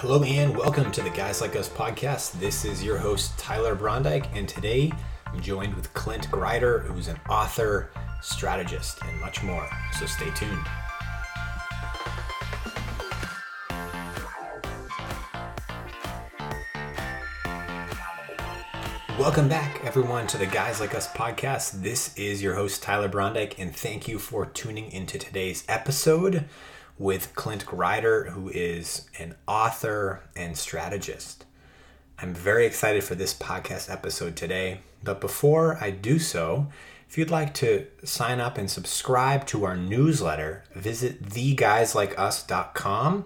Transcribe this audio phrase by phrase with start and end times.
[0.00, 2.32] Hello and welcome to the Guys Like Us podcast.
[2.32, 4.92] This is your host, Tyler Brondike, and today
[5.24, 9.66] I'm joined with Clint Grider, who's an author, strategist, and much more.
[9.98, 10.62] So stay tuned.
[19.18, 21.80] Welcome back, everyone, to the Guys Like Us podcast.
[21.82, 26.44] This is your host, Tyler Brondike, and thank you for tuning into today's episode
[26.98, 31.44] with Clint Grider, who is an author and strategist.
[32.18, 36.68] I'm very excited for this podcast episode today, but before I do so,
[37.08, 43.24] if you'd like to sign up and subscribe to our newsletter, visit theguyslikeus.com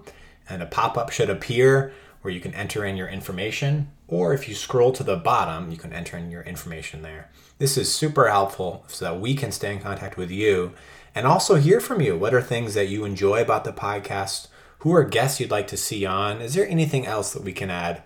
[0.49, 1.93] and a pop up should appear
[2.23, 3.93] where you can enter in your information.
[4.09, 7.31] Or if you scroll to the bottom, you can enter in your information there.
[7.59, 10.73] This is super helpful so that we can stay in contact with you
[11.15, 12.17] and also hear from you.
[12.17, 14.49] What are things that you enjoy about the podcast?
[14.81, 16.41] Who are guests you'd like to see on?
[16.41, 18.03] Is there anything else that we can add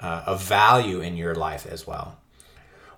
[0.00, 2.18] uh, of value in your life as well?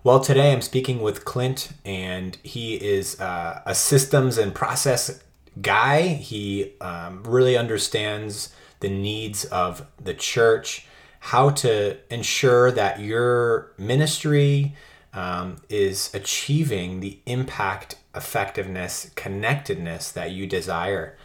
[0.05, 5.23] Well, today I'm speaking with Clint, and he is uh, a systems and process
[5.61, 6.03] guy.
[6.03, 10.87] He um, really understands the needs of the church,
[11.19, 14.77] how to ensure that your ministry
[15.13, 21.17] um, is achieving the impact, effectiveness, connectedness that you desire.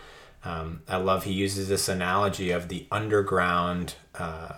[0.44, 4.54] Um, I love he uses this analogy of the underground uh,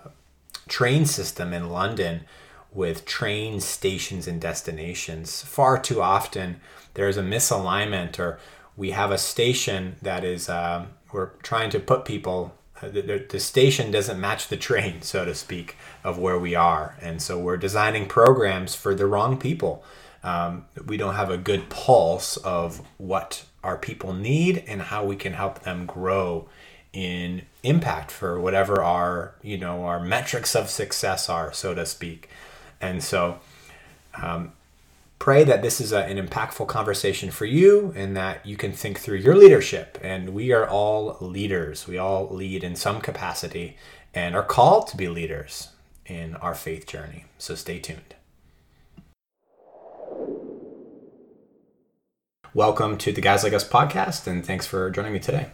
[0.68, 2.26] train system in London
[2.72, 5.42] with train stations and destinations.
[5.44, 6.60] Far too often,
[6.96, 8.40] there's a misalignment, or
[8.76, 13.92] we have a station that is, uh, we're trying to put people the, the, station
[13.92, 16.98] doesn't match the train, so to speak, of where we are.
[17.02, 19.84] And so we're designing programs for the wrong people.
[20.24, 25.16] Um, we don't have a good pulse of what our people need and how we
[25.16, 26.48] can help them grow
[26.94, 32.30] in impact for whatever our you know our metrics of success are so to speak
[32.80, 33.38] and so
[34.22, 34.54] um,
[35.20, 39.00] pray that this is a, an impactful conversation for you and that you can think
[39.00, 39.98] through your leadership.
[40.02, 41.88] And we are all leaders.
[41.88, 43.78] We all lead in some capacity
[44.14, 45.70] and are called to be leaders
[46.06, 47.26] in our faith journey.
[47.38, 48.16] So stay tuned.
[52.54, 55.48] Welcome to the Guys Like Us podcast, and thanks for joining me today.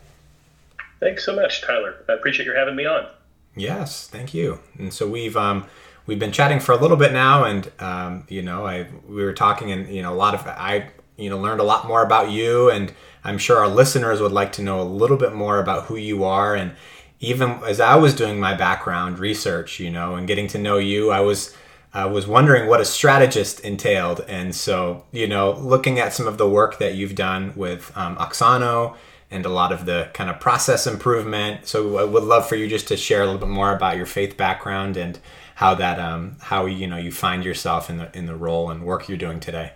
[0.99, 1.95] Thanks so much, Tyler.
[2.07, 3.07] I appreciate your having me on.
[3.55, 4.59] Yes, thank you.
[4.77, 5.65] And so we've um,
[6.05, 9.33] we've been chatting for a little bit now, and um, you know, I we were
[9.33, 12.31] talking, and you know, a lot of I you know learned a lot more about
[12.31, 15.85] you, and I'm sure our listeners would like to know a little bit more about
[15.85, 16.73] who you are, and
[17.19, 21.11] even as I was doing my background research, you know, and getting to know you,
[21.11, 21.55] I was
[21.93, 26.37] I was wondering what a strategist entailed, and so you know, looking at some of
[26.37, 28.95] the work that you've done with um, Auxano
[29.29, 31.65] and a lot of the kind of process improvement.
[31.65, 34.05] So I would love for you just to share a little bit more about your
[34.05, 35.17] faith background and
[35.61, 38.83] how that um, how you know you find yourself in the in the role and
[38.83, 39.73] work you're doing today.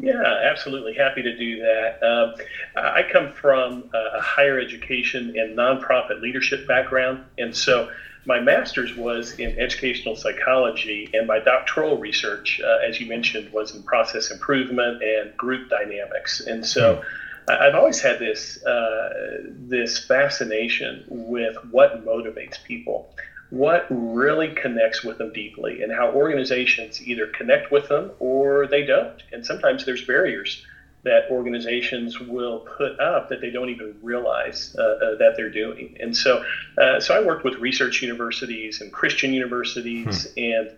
[0.00, 0.20] Yeah,
[0.50, 0.94] absolutely.
[0.94, 2.02] Happy to do that.
[2.02, 2.34] Um,
[2.76, 7.88] I come from a higher education and nonprofit leadership background, and so
[8.26, 13.76] my master's was in educational psychology, and my doctoral research, uh, as you mentioned, was
[13.76, 16.40] in process improvement and group dynamics.
[16.40, 16.96] And so.
[16.96, 17.04] Mm.
[17.46, 23.14] I've always had this uh, this fascination with what motivates people
[23.54, 28.84] what really connects with them deeply and how organizations either connect with them or they
[28.84, 29.22] don't.
[29.32, 30.66] And sometimes there's barriers
[31.04, 35.96] that organizations will put up that they don't even realize uh, uh, that they're doing.
[36.00, 36.44] And so,
[36.78, 40.40] uh, so I worked with research universities and Christian universities, hmm.
[40.40, 40.70] and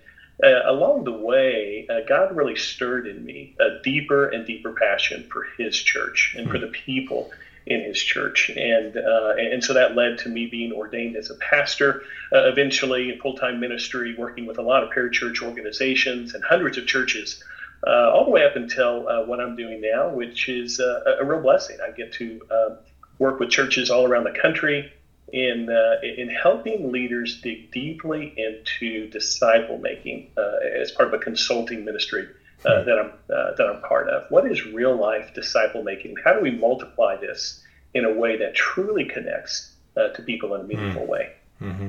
[0.44, 5.26] uh, along the way, uh, God really stirred in me a deeper and deeper passion
[5.32, 6.52] for His church and hmm.
[6.52, 7.30] for the people
[7.66, 11.34] in his church, and uh, and so that led to me being ordained as a
[11.34, 16.44] pastor, uh, eventually in full time ministry, working with a lot of parachurch organizations and
[16.44, 17.42] hundreds of churches,
[17.86, 21.24] uh, all the way up until uh, what I'm doing now, which is uh, a
[21.24, 21.78] real blessing.
[21.84, 22.78] I get to um,
[23.18, 24.92] work with churches all around the country
[25.32, 31.84] in uh, in helping leaders dig deeply into disciple making as part of a consulting
[31.84, 32.28] ministry
[32.66, 34.30] uh, that I'm uh, that I'm part of.
[34.30, 36.16] What is real life disciple making?
[36.24, 37.62] How do we multiply this
[37.94, 41.10] in a way that truly connects uh, to people in a meaningful mm-hmm.
[41.10, 41.32] way?
[41.62, 41.88] Mm-hmm.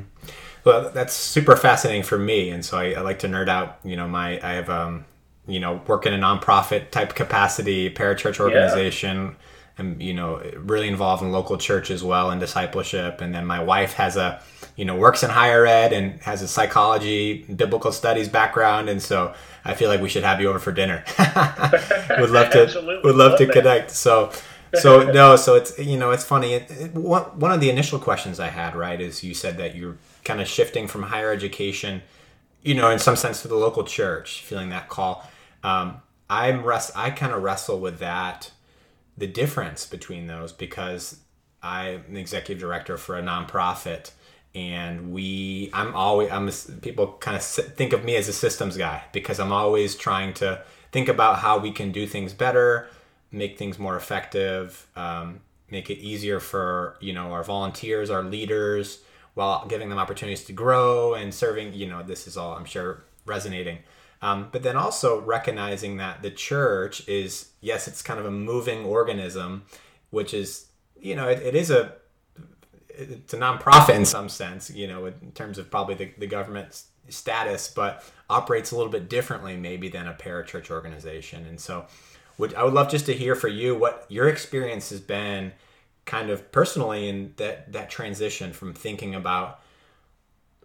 [0.64, 3.80] Well, that's super fascinating for me, and so I, I, like to nerd out.
[3.84, 5.06] You know, my I have um,
[5.48, 9.18] you know work in a nonprofit type capacity, parachurch organization.
[9.18, 9.34] Yeah.
[9.78, 13.22] And you know, really involved in local church as well and discipleship.
[13.22, 14.42] And then my wife has a,
[14.76, 19.36] you know, works in higher ed and has a psychology, biblical studies background, and so
[19.64, 21.04] I feel like we should have you over for dinner.
[22.18, 22.72] would love to
[23.04, 23.54] would love, love to that.
[23.54, 23.92] connect.
[23.92, 24.32] So
[24.76, 26.54] so no, so it's you know it's funny.
[26.54, 29.76] It, it, one one of the initial questions I had right is you said that
[29.76, 32.02] you're kind of shifting from higher education,
[32.64, 35.30] you know, in some sense to the local church, feeling that call.
[35.64, 36.92] Um, I'm rest.
[36.96, 38.52] I kind of wrestle with that,
[39.18, 41.20] the difference between those because
[41.64, 44.12] I'm the executive director for a nonprofit,
[44.54, 45.70] and we.
[45.74, 46.32] I'm always.
[46.32, 46.50] I'm.
[46.82, 50.64] People kind of think of me as a systems guy because I'm always trying to
[50.92, 52.88] think about how we can do things better
[53.32, 59.00] make things more effective, um, make it easier for you know our volunteers, our leaders,
[59.34, 61.74] while giving them opportunities to grow and serving.
[61.74, 63.80] You know, this is all I'm sure resonating.
[64.22, 68.86] Um, but then also recognizing that the church is yes, it's kind of a moving
[68.86, 69.64] organism,
[70.10, 70.68] which is
[71.00, 71.94] you know it, it is a
[72.90, 76.84] it's a nonprofit in some sense, you know, in terms of probably the, the government
[77.10, 81.46] status, but operates a little bit differently maybe than a parachurch organization.
[81.46, 81.86] And so
[82.38, 85.54] would I would love just to hear for you what your experience has been
[86.06, 89.60] kind of personally in that that transition from thinking about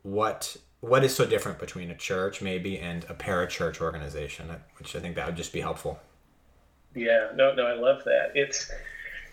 [0.03, 4.49] what what is so different between a church maybe and a parachurch organization
[4.79, 5.99] which i think that would just be helpful
[6.95, 8.71] yeah no no i love that it's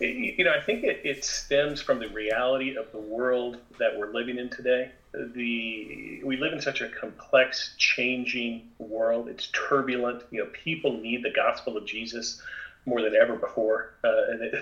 [0.00, 4.12] you know i think it, it stems from the reality of the world that we're
[4.12, 9.28] living in today the we live in such a complex, changing world.
[9.28, 10.22] It's turbulent.
[10.30, 12.40] You know, people need the gospel of Jesus
[12.86, 13.94] more than ever before.
[14.02, 14.10] Uh,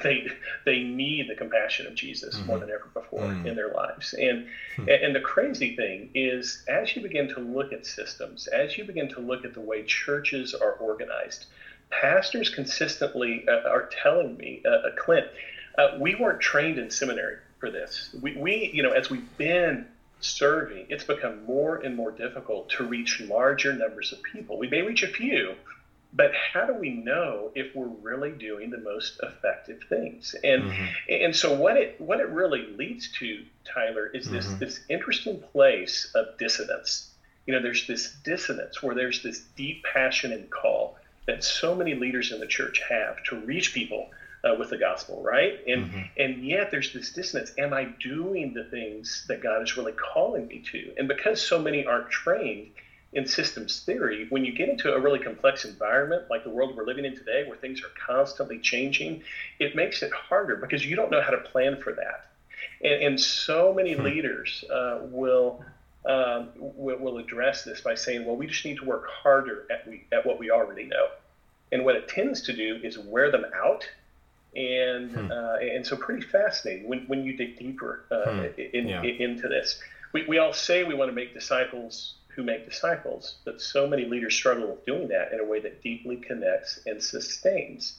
[0.03, 0.27] they
[0.65, 2.47] they need the compassion of Jesus mm-hmm.
[2.47, 3.47] more than ever before mm-hmm.
[3.47, 4.15] in their lives.
[4.15, 4.89] And mm-hmm.
[4.89, 9.09] and the crazy thing is, as you begin to look at systems, as you begin
[9.11, 11.47] to look at the way churches are organized,
[11.91, 15.27] pastors consistently uh, are telling me, uh, uh Clint,
[15.79, 18.15] uh, we weren't trained in seminary for this.
[18.21, 19.87] We, we you know as we've been
[20.21, 24.59] serving, it's become more and more difficult to reach larger numbers of people.
[24.59, 25.55] We may reach a few,
[26.13, 30.35] but how do we know if we're really doing the most effective things?
[30.43, 30.85] And mm-hmm.
[31.09, 34.59] and so what it what it really leads to, Tyler, is this mm-hmm.
[34.59, 37.11] this interesting place of dissonance.
[37.47, 40.97] You know, there's this dissonance where there's this deep passion and call
[41.27, 44.11] that so many leaders in the church have to reach people
[44.45, 45.59] uh, with the gospel, right?
[45.67, 46.01] And mm-hmm.
[46.17, 47.53] and yet there's this dissonance.
[47.59, 50.95] Am I doing the things that God is really calling me to?
[50.97, 52.71] And because so many aren't trained
[53.13, 56.85] in systems theory, when you get into a really complex environment like the world we're
[56.85, 59.23] living in today, where things are constantly changing,
[59.59, 62.27] it makes it harder because you don't know how to plan for that.
[62.83, 64.03] And, and so many hmm.
[64.03, 65.65] leaders uh, will.
[66.07, 69.87] Um, will, will address this by saying, "Well, we just need to work harder at
[69.87, 71.09] we at what we already know."
[71.73, 73.87] And what it tends to do is wear them out
[74.57, 75.31] and hmm.
[75.31, 78.61] uh, and so pretty fascinating when, when you dig deeper uh, hmm.
[78.61, 79.03] in, yeah.
[79.03, 79.81] in, into this.
[80.13, 84.05] We, we all say we want to make disciples who make disciples, but so many
[84.05, 87.99] leaders struggle with doing that in a way that deeply connects and sustains.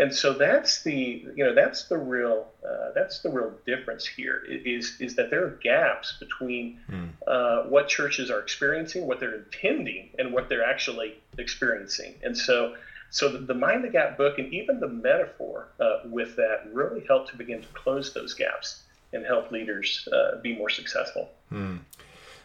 [0.00, 4.42] And so that's the you know that's the real uh, that's the real difference here
[4.48, 7.08] is is that there are gaps between hmm.
[7.26, 12.14] uh, what churches are experiencing, what they're intending, and what they're actually experiencing.
[12.22, 12.76] And so
[13.10, 17.04] so the, the Mind the Gap book and even the metaphor uh, with that really
[17.06, 18.82] help to begin to close those gaps
[19.12, 21.30] and help leaders uh, be more successful.
[21.50, 21.76] Hmm.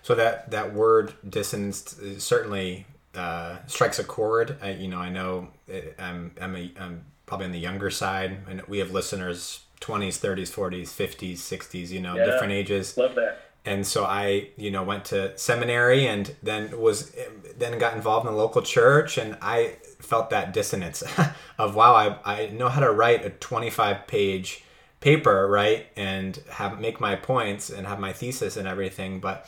[0.01, 2.86] So that that word dissonance certainly
[3.16, 4.57] uh, strikes a chord.
[4.62, 8.38] I, you know, I know it, I'm I'm, a, I'm probably on the younger side,
[8.50, 11.90] and we have listeners 20s, 30s, 40s, 50s, 60s.
[11.90, 12.98] You know, yeah, different ages.
[12.98, 17.15] Love that and so I, you know, went to seminary and then was
[17.58, 21.03] then got involved in the local church, and I felt that dissonance
[21.58, 24.63] of wow, I, I know how to write a 25 page
[25.01, 29.48] paper, right, and have make my points and have my thesis and everything, but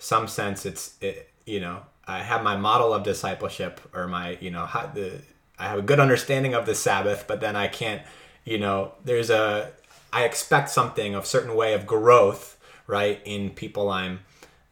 [0.00, 4.50] some sense it's it, you know I have my model of discipleship or my you
[4.50, 5.20] know how the
[5.58, 8.02] I have a good understanding of the Sabbath, but then I can't
[8.44, 9.70] you know there's a
[10.12, 12.56] I expect something of certain way of growth
[12.90, 14.20] right in people i'm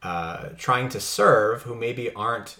[0.02, 2.56] uh, trying to serve who maybe aren't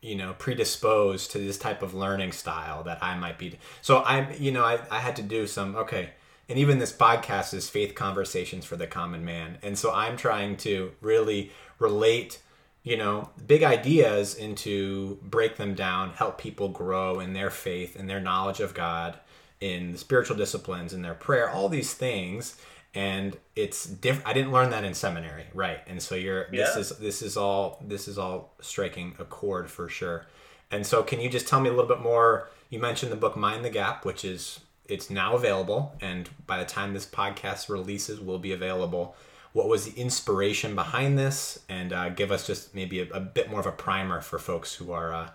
[0.00, 4.28] you know predisposed to this type of learning style that i might be so i'm
[4.38, 6.10] you know i, I had to do some okay
[6.48, 10.56] and even this podcast is faith conversations for the common man and so i'm trying
[10.58, 11.50] to really
[11.80, 12.38] relate
[12.84, 18.08] you know big ideas into break them down help people grow in their faith and
[18.08, 19.18] their knowledge of god
[19.60, 22.56] in the spiritual disciplines in their prayer all these things.
[22.92, 25.78] And it's different i didn't learn that in seminary right.
[25.86, 26.64] And so you're yeah.
[26.64, 30.26] this is this is all this is all striking a chord for sure.
[30.72, 32.48] And so can you just tell me a little bit more?
[32.68, 35.94] You mentioned the book mind the gap which is it's now available.
[36.00, 39.14] And by the time this podcast releases will be available
[39.52, 43.50] what was the inspiration behind this and uh, give us just maybe a, a, bit
[43.50, 45.30] more of a primer for folks who are uh,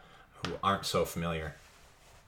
[0.45, 1.55] who aren't so familiar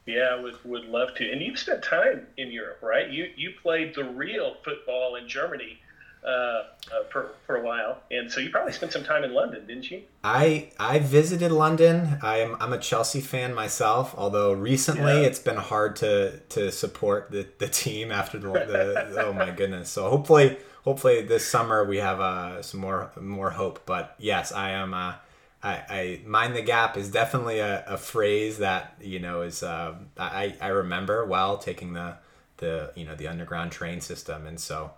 [0.06, 1.32] Yeah, would would love to.
[1.32, 3.10] And you've spent time in Europe, right?
[3.10, 5.79] You you played the real football in Germany
[6.27, 6.63] uh, uh,
[7.10, 10.01] for for a while, and so you probably spent some time in London, didn't you?
[10.24, 12.20] I I visited London.
[12.22, 14.13] I'm I'm a Chelsea fan myself.
[14.17, 15.27] Although recently yeah.
[15.27, 19.89] it's been hard to to support the, the team after the, the oh my goodness.
[19.89, 23.86] So hopefully hopefully this summer we have uh, some more more hope.
[23.86, 24.94] But yes, I am.
[24.94, 25.15] Uh,
[25.62, 29.96] I, I mind the gap is definitely a, a phrase that you know is uh,
[30.17, 32.15] I, I remember well taking the
[32.58, 34.91] the you know the underground train system and so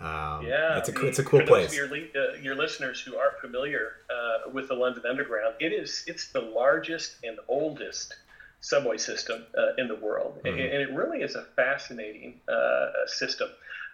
[0.00, 3.92] um, yeah it's a it's a cool place your, uh, your listeners who aren't familiar
[4.10, 8.14] uh, with the London Underground it is it's the largest and oldest
[8.60, 10.48] subway system uh, in the world mm-hmm.
[10.48, 13.48] and, and, it really is a fascinating uh, system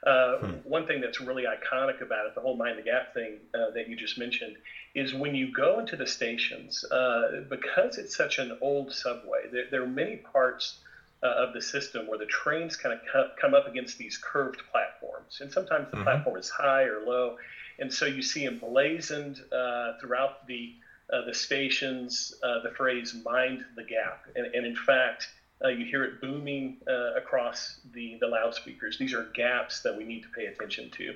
[0.06, 0.52] uh, hmm.
[0.68, 3.88] One thing that's really iconic about it, the whole mind the gap thing uh, that
[3.88, 4.56] you just mentioned,
[4.94, 9.64] is when you go into the stations, uh, because it's such an old subway, there,
[9.70, 10.78] there are many parts
[11.25, 15.40] uh, of the system where the trains kind of come up against these curved platforms.
[15.40, 16.04] And sometimes the mm-hmm.
[16.04, 17.36] platform is high or low.
[17.80, 20.75] And so you see emblazoned uh, throughout the
[21.12, 25.28] uh, the stations the phrase "mind the gap," and, and in fact,
[25.64, 28.98] uh, you hear it booming uh, across the, the loudspeakers.
[28.98, 31.14] These are gaps that we need to pay attention to.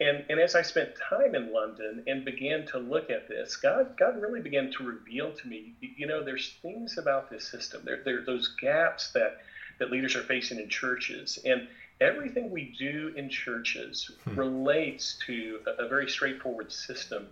[0.00, 3.96] And, and as I spent time in London and began to look at this, God,
[3.98, 7.82] God really began to reveal to me, you know, there's things about this system.
[7.84, 9.38] There, there are those gaps that,
[9.78, 11.38] that leaders are facing in churches.
[11.44, 11.68] And
[12.00, 14.36] everything we do in churches hmm.
[14.36, 17.26] relates to a, a, very straightforward system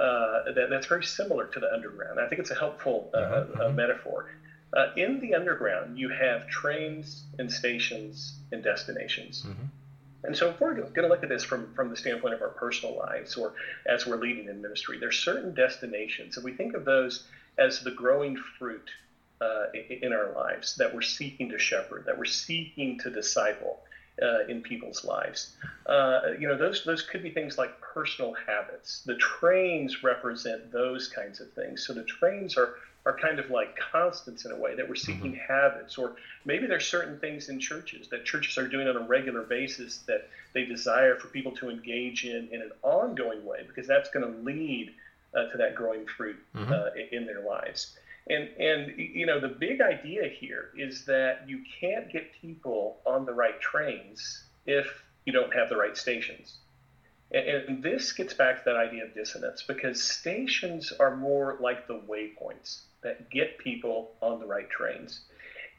[0.00, 2.18] uh, that, that's very similar to the underground.
[2.18, 3.60] I think it's a helpful uh, mm-hmm.
[3.60, 4.30] uh, metaphor.
[4.76, 9.42] Uh, in the underground, you have trains and stations and destinations.
[9.42, 9.64] Mm-hmm.
[10.24, 12.48] And so, if we're going to look at this from, from the standpoint of our
[12.48, 13.54] personal lives or
[13.86, 16.36] as we're leading in ministry, there's certain destinations.
[16.36, 17.24] If we think of those
[17.56, 18.90] as the growing fruit
[19.40, 23.80] uh, in our lives that we're seeking to shepherd, that we're seeking to disciple
[24.20, 25.56] uh, in people's lives,
[25.86, 29.02] uh, you know, those those could be things like personal habits.
[29.06, 31.86] The trains represent those kinds of things.
[31.86, 32.74] So the trains are
[33.08, 35.52] are kind of like constants in a way that we're seeking mm-hmm.
[35.52, 39.42] habits or maybe there's certain things in churches that churches are doing on a regular
[39.42, 44.10] basis that they desire for people to engage in in an ongoing way because that's
[44.10, 44.92] going to lead
[45.34, 46.70] uh, to that growing fruit mm-hmm.
[46.70, 47.96] uh, in their lives
[48.28, 53.24] and and you know the big idea here is that you can't get people on
[53.24, 56.58] the right trains if you don't have the right stations
[57.30, 62.00] and this gets back to that idea of dissonance because stations are more like the
[62.08, 65.20] waypoints that get people on the right trains.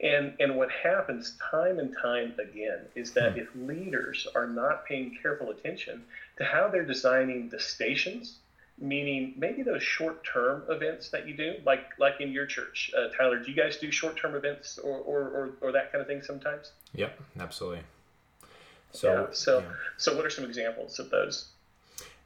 [0.01, 3.39] And, and what happens time and time again is that hmm.
[3.39, 6.03] if leaders are not paying careful attention
[6.37, 8.37] to how they're designing the stations,
[8.81, 13.39] meaning maybe those short-term events that you do, like like in your church, uh, Tyler,
[13.39, 16.71] do you guys do short-term events or, or, or, or, that kind of thing sometimes?
[16.93, 17.81] Yep, absolutely.
[18.91, 19.65] So, yeah, so, yeah.
[19.97, 21.49] so what are some examples of those?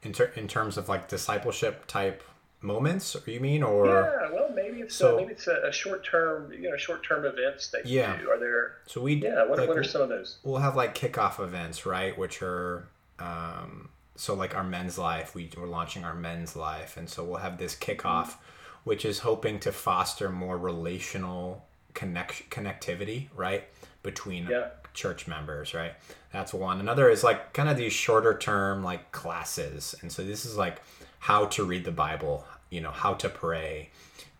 [0.02, 2.22] In, ter- in terms of like discipleship type
[2.60, 6.04] moments, you mean, or yeah, well, maybe it's so, a, maybe it's a, a, short
[6.04, 8.30] term, you know, short term events that you do.
[8.30, 8.76] Are there?
[8.86, 9.46] So we yeah.
[9.46, 10.38] What, like, what are some of those?
[10.42, 12.16] We'll have like kickoff events, right?
[12.16, 15.34] Which are um, so like our men's life.
[15.34, 18.40] We we're launching our men's life, and so we'll have this kickoff, mm-hmm.
[18.84, 23.64] which is hoping to foster more relational connect connectivity, right,
[24.02, 24.68] between yeah.
[24.92, 25.92] church members, right?
[26.32, 26.80] That's one.
[26.80, 30.80] Another is like kind of these shorter term like classes, and so this is like
[31.18, 33.90] how to read the Bible, you know, how to pray.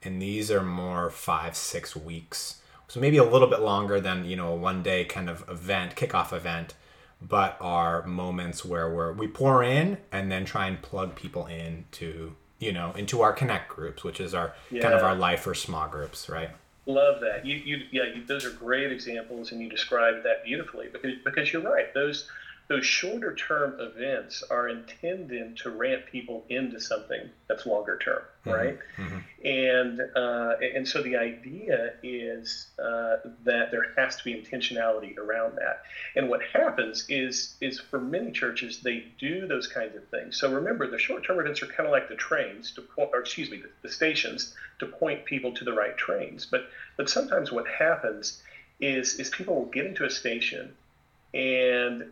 [0.05, 2.61] And these are more five, six weeks.
[2.89, 5.97] So maybe a little bit longer than, you know, a one day kind of event,
[5.97, 6.75] kickoff event,
[7.23, 11.87] but are moments where we're, we pour in and then try and plug people in
[11.93, 14.81] to you know, into our connect groups, which is our yeah.
[14.81, 16.51] kind of our life or small groups, right?
[16.87, 17.45] Love that.
[17.45, 21.53] You, you, yeah, you, those are great examples, and you described that beautifully because because
[21.53, 21.93] you're right.
[21.95, 22.29] Those
[22.69, 28.51] those shorter term events are intended to ramp people into something that's longer term, mm-hmm.
[28.51, 28.79] right?
[28.97, 29.19] Mm-hmm.
[29.47, 35.57] And uh, and so the idea is uh, that there has to be intentionality around
[35.57, 35.83] that.
[36.17, 40.41] And what happens is is for many churches they do those kinds of things.
[40.41, 43.21] So remember, the short term events are kind of like the trains to point, or
[43.21, 46.47] excuse me, the, the stations to point people to the right trains.
[46.47, 48.43] But but sometimes what happens
[48.81, 50.75] is is people will get into a station
[51.35, 52.11] and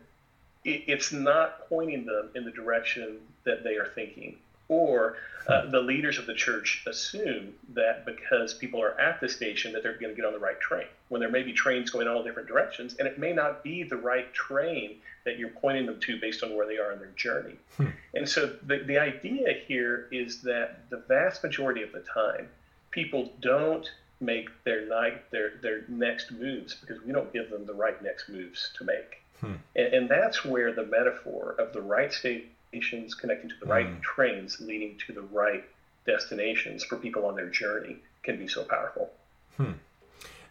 [0.65, 4.37] it's not pointing them in the direction that they are thinking.
[4.69, 5.17] Or
[5.47, 9.83] uh, the leaders of the church assume that because people are at the station that
[9.83, 12.23] they're going to get on the right train when there may be trains going all
[12.23, 16.19] different directions and it may not be the right train that you're pointing them to
[16.19, 17.55] based on where they are in their journey.
[17.77, 17.87] Hmm.
[18.13, 22.47] And so the, the idea here is that the vast majority of the time
[22.91, 23.89] people don't
[24.21, 28.29] make their night their their next moves because we don't give them the right next
[28.29, 29.22] moves to make.
[29.43, 29.53] Hmm.
[29.75, 33.99] And, and, that's where the metaphor of the right stations connecting to the right hmm.
[33.99, 35.65] trains leading to the right
[36.05, 39.11] destinations for people on their journey can be so powerful.
[39.57, 39.73] Hmm.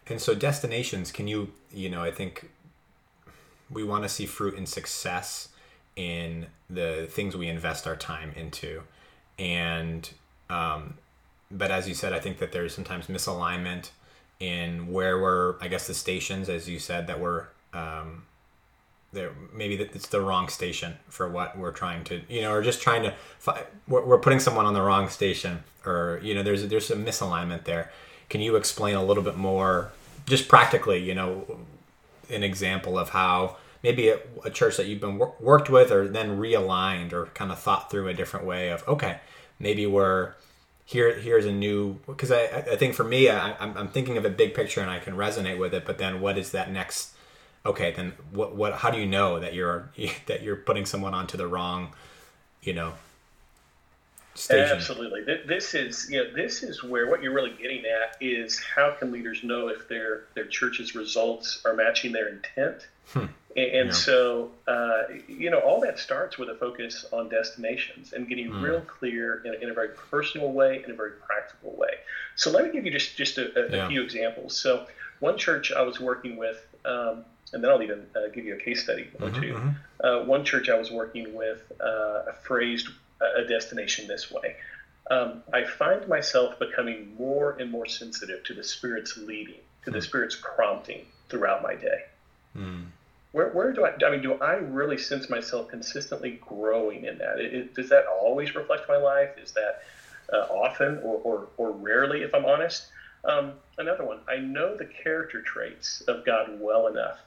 [0.07, 2.49] And so destinations, can you, you know, I think
[3.71, 5.49] we want to see fruit and success
[5.95, 8.83] in the things we invest our time into.
[9.39, 10.09] And,
[10.49, 10.95] um,
[11.49, 13.89] but as you said, I think that there's sometimes misalignment
[14.39, 18.23] in where we're, I guess, the stations, as you said, that we're, um,
[19.13, 22.81] there maybe it's the wrong station for what we're trying to you know or just
[22.81, 23.13] trying to
[23.87, 27.63] we're, we're putting someone on the wrong station or you know there's there's some misalignment
[27.65, 27.91] there.
[28.29, 29.91] Can you explain a little bit more
[30.25, 31.59] just practically you know
[32.29, 36.07] an example of how maybe a, a church that you've been wor- worked with or
[36.07, 39.19] then realigned or kind of thought through a different way of okay
[39.59, 40.33] maybe we're
[40.85, 44.25] here here's a new because I, I think for me I, I'm, I'm thinking of
[44.25, 47.12] a big picture and I can resonate with it but then what is that next
[47.65, 49.89] okay then what what how do you know that you're
[50.27, 51.93] that you're putting someone onto the wrong
[52.61, 52.93] you know
[54.35, 54.77] station.
[54.77, 55.21] Absolutely.
[55.45, 59.11] This is you know this is where what you're really getting at is how can
[59.11, 62.87] leaders know if their their church's results are matching their intent.
[63.07, 63.25] Hmm.
[63.55, 63.91] And, yeah.
[63.91, 68.63] so, uh, you know, all that starts with a focus on destinations and getting mm.
[68.63, 71.91] real clear in, in, a very personal way, in a very practical way.
[72.35, 73.85] So let me give you just just a, a, yeah.
[73.85, 74.57] a few examples.
[74.57, 74.87] So
[75.19, 78.59] one church I was working with, um, and then I'll even uh, give you a
[78.59, 79.69] case study or mm-hmm, 2 mm-hmm.
[80.03, 82.89] Uh, one church I was working with uh, phrased
[83.21, 84.57] a destination this way.
[85.09, 89.99] Um, I find myself becoming more and more sensitive to the Spirit's leading, to the
[89.99, 90.03] hmm.
[90.03, 92.05] Spirit's prompting throughout my day.
[92.57, 92.85] Mm.
[93.31, 97.39] Where, where do I, I mean, do I really sense myself consistently growing in that?
[97.39, 99.31] It, it, does that always reflect my life?
[99.41, 99.83] Is that
[100.31, 102.87] uh, often or, or, or rarely, if I'm honest?
[103.25, 107.19] Um, another one, I know the character traits of God well enough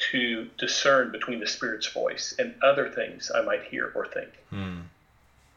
[0.00, 4.30] to discern between the Spirit's voice and other things I might hear or think.
[4.52, 4.82] Mm.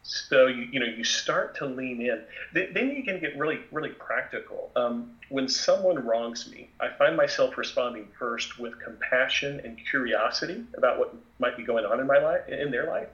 [0.03, 2.21] So you, you know you start to lean in.
[2.53, 4.69] Then you can get really really practical.
[4.75, 10.99] Um, when someone wrongs me, I find myself responding first with compassion and curiosity about
[10.99, 13.07] what might be going on in my life in their life,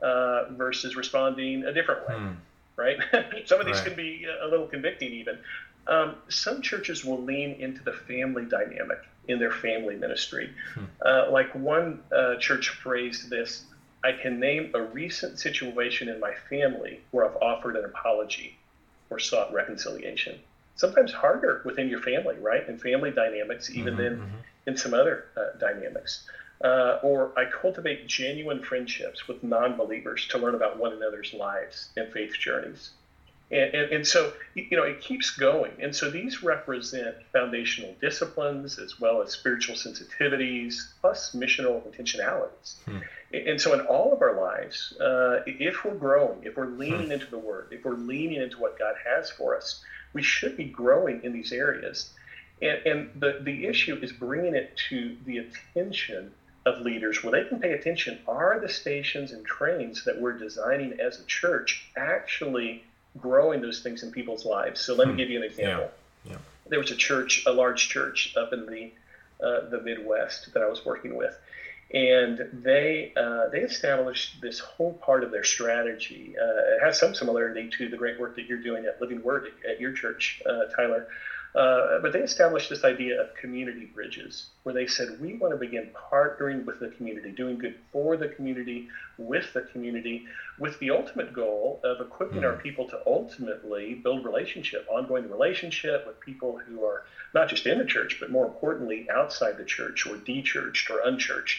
[0.00, 2.14] uh, versus responding a different way.
[2.14, 2.32] Hmm.
[2.76, 2.98] Right?
[3.46, 3.86] some of these right.
[3.86, 5.36] can be a little convicting even.
[5.88, 10.50] Um, some churches will lean into the family dynamic in their family ministry.
[10.74, 10.84] Hmm.
[11.04, 13.64] Uh, like one uh, church phrased this
[14.02, 18.56] I can name a recent situation in my family where I've offered an apology
[19.10, 20.38] or sought reconciliation.
[20.76, 22.66] Sometimes harder within your family, right?
[22.66, 24.36] In family dynamics, even mm-hmm, than mm-hmm.
[24.68, 26.26] in some other uh, dynamics.
[26.64, 31.90] Uh, or I cultivate genuine friendships with non believers to learn about one another's lives
[31.96, 32.90] and faith journeys.
[33.50, 35.72] And, and, and, so, you know, it keeps going.
[35.80, 42.76] And so these represent foundational disciplines as well as spiritual sensitivities, plus missional intentionalities.
[42.84, 42.98] Hmm.
[43.32, 47.12] And so, in all of our lives, uh, if we're growing, if we're leaning hmm.
[47.12, 49.82] into the Word, if we're leaning into what God has for us,
[50.12, 52.10] we should be growing in these areas.
[52.62, 56.32] And, and the, the issue is bringing it to the attention
[56.66, 58.18] of leaders where they can pay attention.
[58.28, 62.84] Are the stations and trains that we're designing as a church actually
[63.18, 64.80] growing those things in people's lives.
[64.80, 65.18] So let me hmm.
[65.18, 65.90] give you an example.
[66.24, 66.32] Yeah.
[66.32, 66.38] Yeah.
[66.68, 68.92] There was a church, a large church up in the
[69.42, 71.34] uh, the Midwest that I was working with,
[71.92, 76.34] and they uh, they established this whole part of their strategy.
[76.40, 79.48] Uh, it has some similarity to the great work that you're doing at Living Word
[79.68, 81.08] at your church, uh, Tyler.
[81.54, 85.58] Uh, but they established this idea of community bridges, where they said, we want to
[85.58, 90.24] begin partnering with the community, doing good for the community, with the community,
[90.60, 92.44] with the ultimate goal of equipping mm.
[92.44, 92.60] our hmm.
[92.60, 97.02] people to ultimately build relationship, ongoing relationship with people who are
[97.34, 101.58] not just in the church, but more importantly, outside the church or de-churched or unchurched.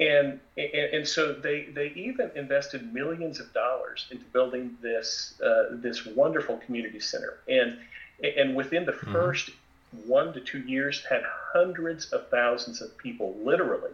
[0.00, 5.66] And, and, and so they, they even invested millions of dollars into building this uh,
[5.70, 7.38] this wonderful community center.
[7.48, 7.78] And
[8.22, 10.08] and within the 1st mm-hmm.
[10.08, 11.22] one to two years had
[11.52, 13.92] hundreds of thousands of people literally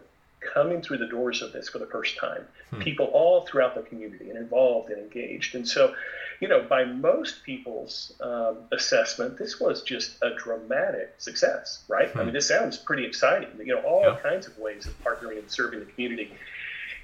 [0.53, 2.79] coming through the doors of this for the first time hmm.
[2.79, 5.93] people all throughout the community and involved and engaged and so
[6.39, 12.19] you know by most people's um, assessment this was just a dramatic success right hmm.
[12.19, 14.17] i mean this sounds pretty exciting you know all yeah.
[14.21, 16.31] kinds of ways of partnering and serving the community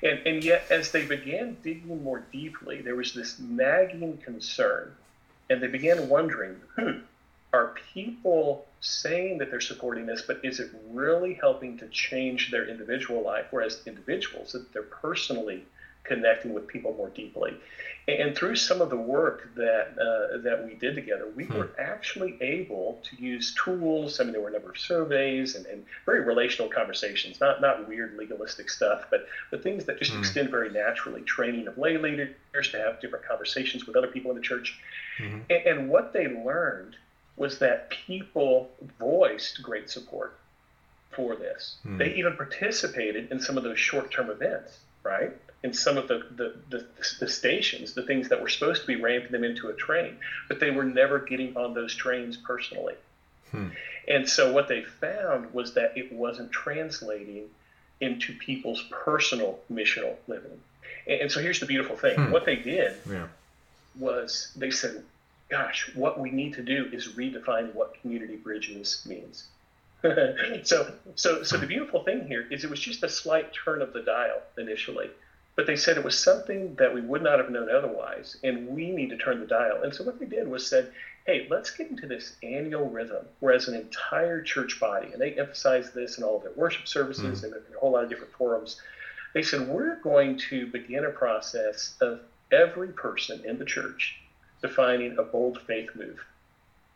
[0.01, 4.91] and, and yet as they began digging more deeply there was this nagging concern
[5.49, 6.99] and they began wondering, hmm,
[7.53, 12.67] are people saying that they're supporting this, but is it really helping to change their
[12.67, 13.47] individual life?
[13.51, 15.63] Whereas individuals, that they're personally
[16.07, 17.53] connecting with people more deeply.
[18.07, 21.57] And through some of the work that uh, that we did together, we hmm.
[21.57, 24.21] were actually able to use tools.
[24.21, 27.85] I mean, there were a number of surveys and, and very relational conversations, not not
[27.87, 30.19] weird legalistic stuff, but but things that just hmm.
[30.19, 31.21] extend very naturally.
[31.23, 34.79] Training of lay leaders to have different conversations with other people in the church,
[35.19, 35.39] mm-hmm.
[35.49, 36.95] and, and what they learned
[37.35, 40.39] was that people voiced great support
[41.11, 41.77] for this.
[41.83, 41.97] Hmm.
[41.97, 45.35] They even participated in some of those short-term events, right?
[45.67, 46.85] In some of the, the, the,
[47.19, 50.15] the, stations, the things that were supposed to be ramping them into a train,
[50.47, 52.95] but they were never getting on those trains personally.
[53.51, 53.67] Hmm.
[54.07, 57.49] And so what they found was that it wasn't translating
[57.99, 60.57] into people's personal missional living.
[61.05, 62.31] And, and so here's the beautiful thing hmm.
[62.31, 63.27] what they did yeah.
[63.99, 65.03] was they said,
[65.49, 69.47] gosh, what we need to do is redefine what community bridges means.
[70.63, 73.91] so, so, so the beautiful thing here is it was just a slight turn of
[73.91, 75.09] the dial initially
[75.57, 78.91] but they said it was something that we would not have known otherwise, and we
[78.91, 79.81] need to turn the dial.
[79.81, 80.91] And so what they did was said,
[81.25, 85.33] hey, let's get into this annual rhythm, where as an entire church body, and they
[85.33, 87.45] emphasized this in all of their worship services mm.
[87.45, 88.79] and in a whole lot of different forums,
[89.33, 94.19] they said, we're going to begin a process of every person in the church
[94.61, 96.23] defining a bold faith move.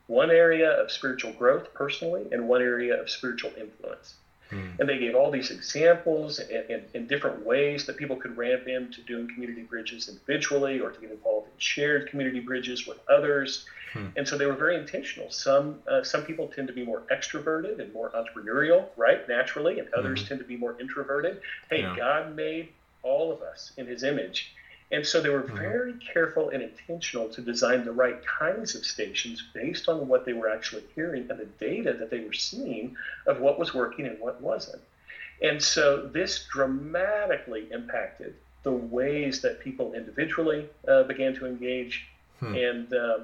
[0.06, 4.14] One area of spiritual growth personally, and one area of spiritual influence.
[4.52, 4.80] Mm.
[4.80, 9.02] And they gave all these examples and, in different ways that people could ramp into
[9.02, 13.66] doing community bridges individually or to get involved in shared community bridges with others.
[13.94, 14.12] Mm.
[14.18, 15.30] And so they were very intentional.
[15.32, 19.88] Some uh, some people tend to be more extroverted and more entrepreneurial, right, naturally, and
[19.94, 20.28] others mm.
[20.28, 21.42] tend to be more introverted.
[21.70, 21.96] Hey, yeah.
[21.98, 22.70] God made
[23.04, 24.54] all of us in His image,
[24.92, 25.58] and so they were mm-hmm.
[25.58, 30.34] very careful and intentional to design the right kinds of stations based on what they
[30.34, 34.20] were actually hearing and the data that they were seeing of what was working and
[34.20, 34.82] what wasn't.
[35.42, 42.06] And so this dramatically impacted the ways that people individually uh, began to engage,
[42.40, 42.54] hmm.
[42.54, 43.22] and um,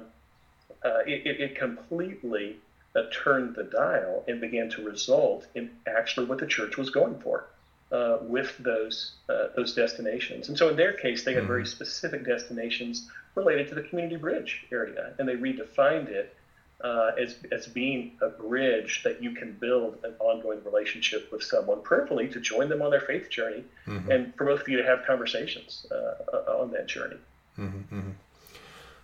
[0.84, 2.56] uh, it, it, completely
[2.96, 7.20] uh, turned the dial and began to result in actually what the church was going
[7.20, 7.44] for
[7.90, 10.48] uh, with those uh, those destinations.
[10.48, 11.68] And so in their case, they had very mm-hmm.
[11.68, 16.34] specific destinations related to the community bridge area, and they redefined it
[16.82, 21.80] uh, as as being a bridge that you can build an ongoing relationship with someone,
[21.82, 24.10] prayerfully to join them on their faith journey, mm-hmm.
[24.10, 27.16] and for both of you to have conversations uh, on that journey.
[27.58, 28.10] Mm-hmm, mm-hmm.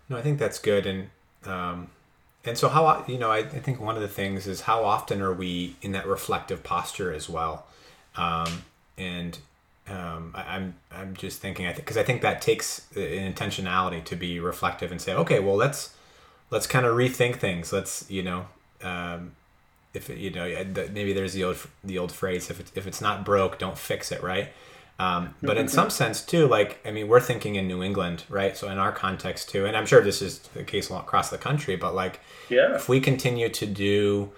[0.09, 1.11] No, I think that's good, and.
[1.45, 1.89] Um,
[2.47, 5.23] and so, how you know, I, I think one of the things is how often
[5.23, 7.67] are we in that reflective posture as well?
[8.17, 8.65] Um,
[8.97, 9.39] and
[9.89, 13.33] um, I, am I'm, I'm just thinking I think because I think that takes an
[13.33, 15.95] intentionality to be reflective and say okay well let's
[16.51, 17.73] let's kind of rethink things.
[17.73, 18.47] Let's you know
[18.83, 19.33] um,
[19.93, 23.25] if you know maybe there's the old the old phrase if it's, if it's not
[23.25, 24.51] broke don't fix it right?
[24.97, 28.57] Um, but in some sense too like I mean we're thinking in New England right?
[28.57, 31.77] So in our context too and I'm sure this is the case across the country
[31.77, 32.77] but like yeah.
[32.77, 34.31] if we continue to do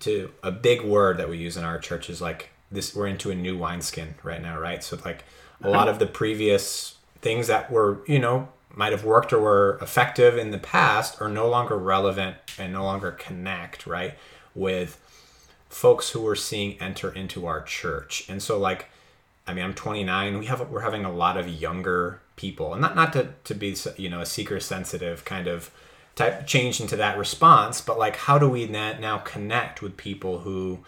[0.00, 3.30] to a big word that we use in our church is like this we're into
[3.30, 4.82] a new wineskin right now, right?
[4.82, 5.24] So like
[5.62, 9.78] a lot of the previous things that were, you know, might have worked or were
[9.80, 14.14] effective in the past are no longer relevant and no longer connect, right?
[14.54, 15.00] With
[15.68, 18.28] folks who we're seeing enter into our church.
[18.28, 18.90] And so like
[19.46, 20.38] I mean, I'm 29.
[20.38, 23.76] We have we're having a lot of younger people, and not not to, to be
[23.96, 25.70] you know a seeker sensitive kind of
[26.14, 30.80] type change into that response, but like how do we now connect with people who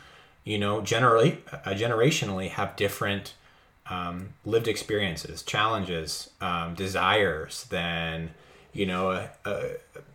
[0.47, 3.35] you know, generally, uh, generationally have different
[3.91, 8.31] um, lived experiences, challenges, um, desires than,
[8.73, 9.71] you know, a, a,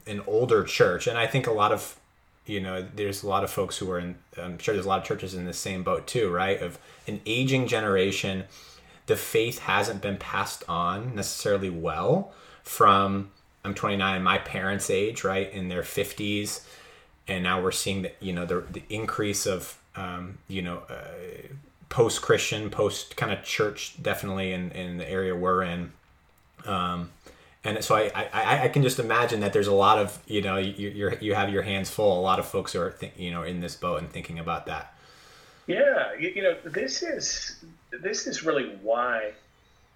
[0.08, 1.06] an older church.
[1.06, 2.00] And I think a lot of,
[2.46, 5.02] you know, there's a lot of folks who are in, I'm sure there's a lot
[5.02, 6.62] of churches in the same boat too, right?
[6.62, 8.46] Of an aging generation,
[9.08, 12.32] the faith hasn't been passed on necessarily well
[12.64, 13.32] from,
[13.66, 15.52] I'm 29, my parents' age, right?
[15.52, 16.66] In their 50s.
[17.28, 20.96] And now we're seeing that, you know, the, the increase of um, you know, uh,
[21.90, 25.92] post Christian, post kind of church, definitely in, in the area we're in.
[26.66, 27.12] Um,
[27.64, 30.58] and so I, I, I can just imagine that there's a lot of, you know,
[30.58, 32.20] you, you're, you have your hands full.
[32.20, 34.94] A lot of folks are, th- you know, in this boat and thinking about that.
[35.68, 36.14] Yeah.
[36.18, 39.34] You, you know, this is, this is really why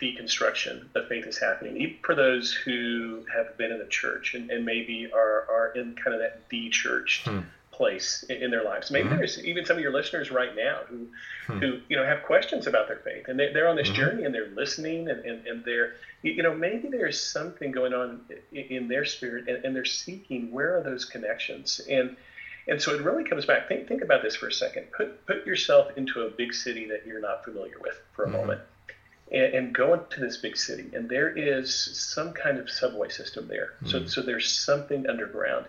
[0.01, 4.51] deconstruction of faith is happening, even for those who have been in the church and,
[4.51, 7.39] and maybe are, are in kind of that de-churched hmm
[7.76, 8.90] place in, their lives.
[8.90, 9.18] Maybe mm-hmm.
[9.18, 11.08] there's even some of your listeners right now who,
[11.48, 11.60] hmm.
[11.60, 13.96] who you know have questions about their faith, and they, are on this mm-hmm.
[13.96, 18.22] journey and they're listening, and, and, and, they're you know maybe there's something going on
[18.52, 22.16] in, in their spirit, and, and, they're seeking where are those connections, and
[22.68, 23.68] and so it really comes back.
[23.68, 24.88] Think think about this for a second.
[24.96, 28.38] Put put yourself into a big city that you're not familiar with for a mm-hmm.
[28.38, 28.62] moment.
[29.32, 33.48] and, and go into this big city, and there is some kind of subway system
[33.48, 33.74] there.
[33.84, 33.88] Mm-hmm.
[33.88, 35.66] So, so there's something underground.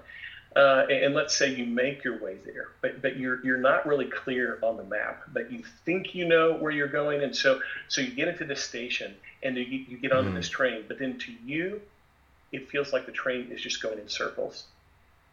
[0.56, 3.86] Uh, and, and, let's say you make your way there, but but you're you're not
[3.86, 7.60] really clear on the map, but you think you know where you're going, and so
[7.88, 10.34] so you get into this station and you, you get onto mm.
[10.34, 11.82] this train, but then to you,
[12.52, 14.64] it feels like the train is just going in circles.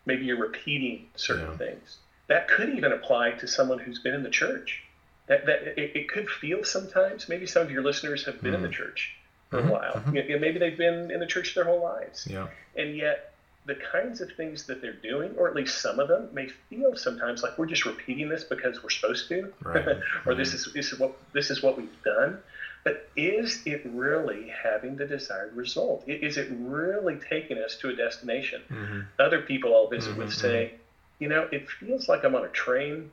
[0.06, 1.58] Maybe you're repeating certain yeah.
[1.58, 1.98] things.
[2.28, 4.84] That could even apply to someone who's been in the church.
[5.28, 7.30] That that it, it could feel sometimes.
[7.30, 8.56] Maybe some of your listeners have been mm.
[8.56, 8.74] in the mm.
[8.74, 9.16] church
[9.50, 9.70] for mm-hmm.
[9.70, 9.94] a while.
[9.94, 10.42] Mm-hmm.
[10.42, 12.28] maybe they've been in the church their whole lives.
[12.30, 12.48] Yeah.
[12.76, 13.33] And yet
[13.66, 16.96] the kinds of things that they're doing, or at least some of them, may feel
[16.96, 19.88] sometimes like we're just repeating this because we're supposed to, right.
[19.88, 20.38] or right.
[20.38, 22.40] this is this is what this is what we've done.
[22.84, 26.04] But is it really having the desired result?
[26.06, 28.62] Is it really taking us to a destination?
[28.70, 29.00] Mm-hmm.
[29.20, 30.20] Other people I'll visit mm-hmm.
[30.20, 30.74] with say,
[31.20, 33.10] you know, it feels like I'm on a train,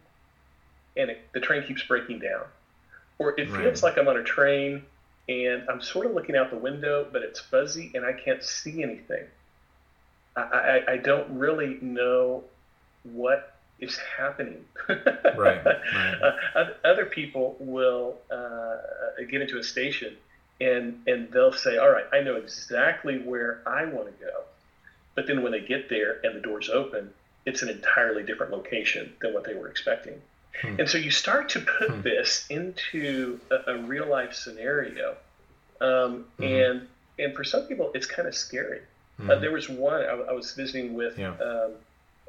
[0.96, 2.42] and it, the train keeps breaking down,
[3.18, 3.62] or it right.
[3.62, 4.82] feels like I'm on a train
[5.28, 8.82] and I'm sort of looking out the window, but it's fuzzy and I can't see
[8.82, 9.26] anything
[10.36, 12.44] I, I, don't really know
[13.02, 14.64] what is happening.
[14.88, 15.64] right.
[15.64, 15.76] right.
[16.54, 18.76] Uh, other people will uh,
[19.30, 20.16] get into a station
[20.60, 24.42] and and they'll say, "All right, I know exactly where I want to go,"
[25.14, 27.12] but then when they get there and the doors open,
[27.46, 30.20] it's an entirely different location than what they were expecting.
[30.60, 30.80] Hmm.
[30.80, 32.02] And so you start to put hmm.
[32.02, 35.16] this into a, a, real life scenario,
[35.80, 36.42] um, mm-hmm.
[36.42, 36.88] and
[37.18, 38.80] and for some people, it's kind of scary.
[39.20, 39.30] Mm-hmm.
[39.30, 41.35] Uh, there was one I, I was visiting with yeah.
[41.35, 41.72] um,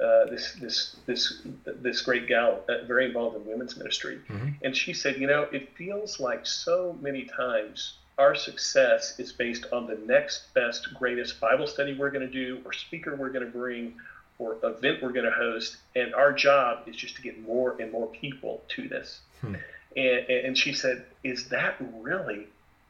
[0.04, 4.50] uh, this this this this great gal, uh, very involved in women's ministry, mm-hmm.
[4.64, 9.66] and she said, you know, it feels like so many times our success is based
[9.72, 13.46] on the next best, greatest Bible study we're going to do, or speaker we're going
[13.46, 13.96] to bring,
[14.38, 17.92] or event we're going to host, and our job is just to get more and
[17.92, 19.22] more people to this.
[19.40, 19.56] Hmm.
[19.96, 22.48] And, and she said, is that really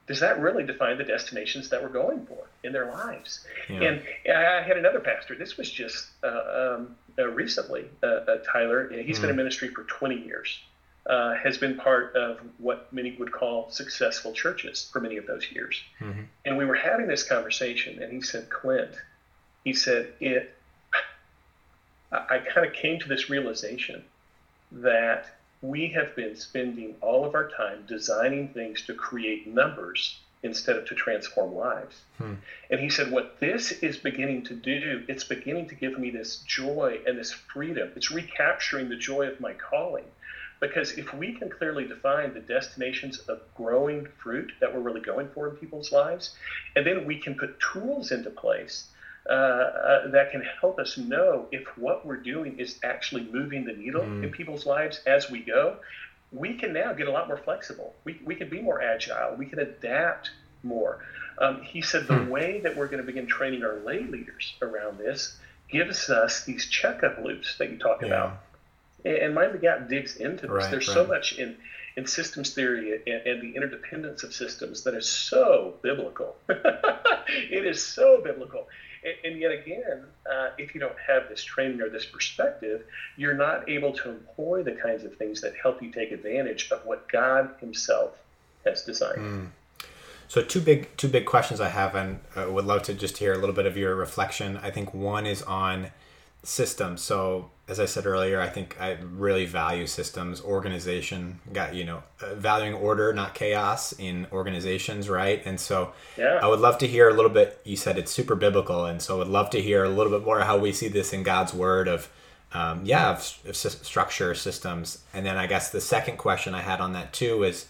[0.08, 3.46] does that really define the destinations that we're going for in their lives?
[3.70, 3.82] Yeah.
[3.82, 4.04] And
[4.36, 5.36] I had another pastor.
[5.36, 8.90] This was just uh, um, uh, recently, uh, uh Tyler.
[8.90, 9.06] He's mm-hmm.
[9.06, 9.38] been in mm-hmm.
[9.38, 10.60] ministry for 20 years.
[11.08, 15.52] Uh, has been part of what many would call successful churches for many of those
[15.52, 15.82] years.
[16.00, 16.22] Mm-hmm.
[16.46, 18.92] And we were having this conversation, and he said, Clint,
[19.64, 20.56] he said, it.
[22.12, 24.04] I, I kind of came to this realization
[24.72, 25.26] that
[25.62, 30.86] we have been spending all of our time designing things to create numbers instead of
[30.86, 32.02] to transform lives.
[32.18, 32.34] Hmm.
[32.70, 36.38] And he said, What this is beginning to do, it's beginning to give me this
[36.48, 37.92] joy and this freedom.
[37.96, 40.06] It's recapturing the joy of my calling.
[40.60, 45.28] Because if we can clearly define the destinations of growing fruit that we're really going
[45.34, 46.36] for in people's lives,
[46.76, 48.91] and then we can put tools into place
[49.30, 53.74] uh, uh, that can help us know if what we're doing is actually moving the
[53.74, 54.24] needle mm.
[54.24, 55.78] in people's lives as we go,
[56.32, 57.94] we can now get a lot more flexible.
[58.04, 59.36] We, we can be more agile.
[59.38, 60.32] We can adapt
[60.64, 61.04] more.
[61.38, 62.30] Um, he said the hmm.
[62.30, 65.38] way that we're going to begin training our lay leaders around this
[65.70, 68.08] gives us these checkup loops that you talk yeah.
[68.08, 68.40] about.
[69.06, 70.52] And, and Mind the Gap digs into this.
[70.52, 70.94] Right, There's right.
[70.94, 71.58] so much in
[71.98, 76.38] in systems theory and, and, the interdependence of systems that is so biblical.
[76.48, 78.68] it is so biblical.
[79.04, 82.84] And, and yet again, uh, if you don't have this training or this perspective,
[83.18, 86.86] you're not able to employ the kinds of things that help you take advantage of
[86.86, 88.18] what God Himself
[88.66, 89.18] has designed.
[89.18, 89.48] Mm.
[90.28, 93.34] So two big two big questions I have, and uh, would love to just hear
[93.34, 94.58] a little bit of your reflection.
[94.58, 95.92] I think one is on
[96.44, 97.02] systems.
[97.02, 102.04] So as I said earlier, I think I really value systems, organization, got, you know,
[102.22, 105.42] uh, valuing order, not chaos in organizations, right?
[105.46, 106.40] And so yeah.
[106.42, 108.86] I would love to hear a little bit, you said it's super biblical.
[108.86, 111.14] And so I would love to hear a little bit more how we see this
[111.14, 112.10] in God's word of,
[112.54, 115.04] um, yeah, of, of structure, systems.
[115.14, 117.68] And then I guess the second question I had on that too is,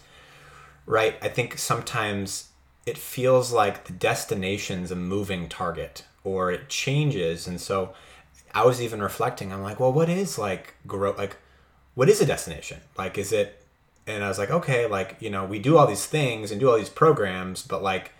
[0.86, 2.48] right, I think sometimes
[2.86, 7.46] it feels like the destination's a moving target or it changes.
[7.46, 7.94] And so,
[8.54, 9.52] I was even reflecting.
[9.52, 11.36] I'm like, well, what is like grow like
[11.94, 12.80] what is a destination?
[12.96, 13.58] Like is it
[14.06, 16.68] and I was like, okay, like, you know, we do all these things and do
[16.68, 18.12] all these programs, but like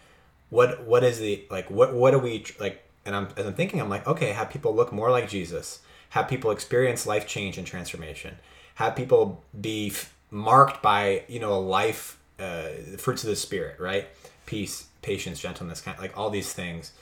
[0.51, 3.81] what what is the like what what are we like and I'm as I'm thinking
[3.81, 5.81] I'm like, okay, have people look more like Jesus.
[6.11, 8.37] Have people experience life change and transformation.
[8.77, 12.69] Have people be f- marked by, you know, a life uh,
[12.99, 14.09] fruits of the spirit, right?
[14.45, 16.93] Peace, patience, gentleness, kind of like all these things.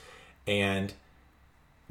[0.46, 0.92] And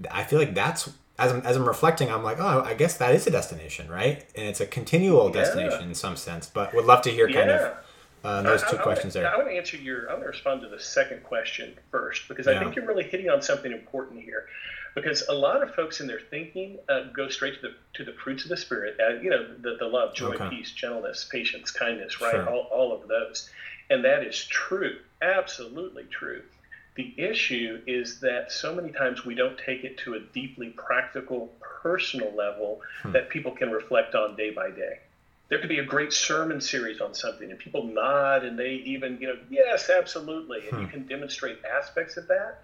[0.10, 3.14] I feel like that's as I'm, as I'm reflecting, I'm like, oh, I guess that
[3.14, 4.26] is a destination, right?
[4.36, 5.44] And it's a continual yeah.
[5.44, 6.48] destination in some sense.
[6.48, 7.78] But would love to hear kind of
[8.24, 9.34] uh, those two I, I questions wanna, there.
[9.34, 10.10] I want to answer your.
[10.10, 12.54] I want to respond to the second question first because Yeah.
[12.54, 14.46] I think you're really hitting on something important here.
[14.96, 18.18] Because a lot of folks in their thinking uh, go straight to the to the
[18.18, 18.98] fruits of the spirit.
[19.00, 20.50] Uh, you know, the, the love, joy, Okay.
[20.50, 22.32] peace, gentleness, patience, kindness, right?
[22.32, 22.50] Sure.
[22.50, 23.50] All, all of those,
[23.92, 26.42] and that is true, absolutely true.
[26.96, 31.52] The issue is that so many times we don't take it to a deeply practical,
[31.60, 33.12] personal level Hmm.
[33.14, 35.00] that people can reflect on day by day
[35.50, 39.18] there could be a great sermon series on something and people nod and they even
[39.20, 40.92] you know yes absolutely and you Hmm.
[40.92, 42.56] can demonstrate aspects of that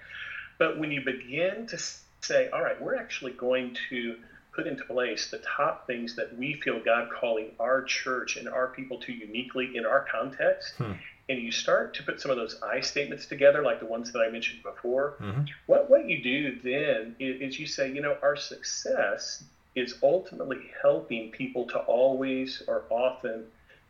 [0.58, 1.78] but when you begin to
[2.22, 4.16] say all right we're actually going to
[4.54, 8.68] put into place the top things that we feel god calling our church and our
[8.68, 10.92] people to uniquely in our context Hmm.
[11.28, 14.20] And you start to put some of those i statements together like the ones that
[14.20, 15.48] i mentioned before Mhm.
[15.66, 19.44] what what you do then is, is you say, you know, our success
[19.76, 23.46] is ultimately helping people to always or often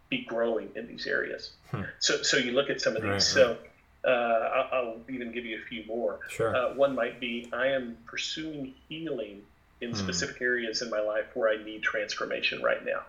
[0.10, 1.52] be growing in these areas.
[1.72, 1.84] Hmm.
[2.00, 3.12] So so you look at some of these.
[3.12, 3.58] Right, so
[4.04, 6.20] uh, I'll, I'll even give you a few more.
[6.30, 6.56] Sure.
[6.56, 9.42] Uh, one might be I am pursuing healing
[9.82, 9.96] in Hmm.
[9.96, 13.04] specific areas in my life where I need transformation right now.